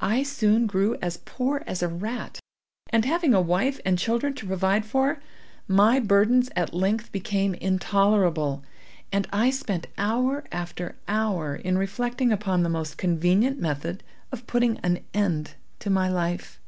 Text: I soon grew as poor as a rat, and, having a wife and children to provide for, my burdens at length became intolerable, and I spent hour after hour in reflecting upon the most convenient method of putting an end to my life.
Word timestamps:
I 0.00 0.22
soon 0.22 0.68
grew 0.68 0.94
as 1.02 1.16
poor 1.16 1.64
as 1.66 1.82
a 1.82 1.88
rat, 1.88 2.38
and, 2.90 3.04
having 3.04 3.34
a 3.34 3.40
wife 3.40 3.80
and 3.84 3.98
children 3.98 4.32
to 4.34 4.46
provide 4.46 4.84
for, 4.84 5.20
my 5.66 5.98
burdens 5.98 6.48
at 6.54 6.72
length 6.72 7.10
became 7.10 7.54
intolerable, 7.54 8.62
and 9.10 9.26
I 9.32 9.50
spent 9.50 9.88
hour 9.98 10.44
after 10.52 10.94
hour 11.08 11.56
in 11.56 11.78
reflecting 11.78 12.30
upon 12.30 12.62
the 12.62 12.68
most 12.68 12.96
convenient 12.96 13.58
method 13.58 14.04
of 14.30 14.46
putting 14.46 14.78
an 14.84 15.00
end 15.12 15.54
to 15.80 15.90
my 15.90 16.08
life. 16.08 16.60